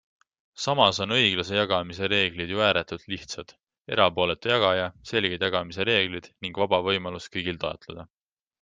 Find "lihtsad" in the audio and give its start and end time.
3.13-3.53